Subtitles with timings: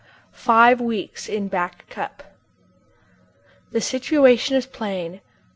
[0.33, 2.23] FIVE WEEKS IN BACK CUP.
[3.71, 5.21] The situation is plain.